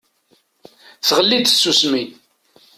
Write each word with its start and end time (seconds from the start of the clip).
Tɣelli-d 1.07 1.45
tsusmi. 1.49 2.03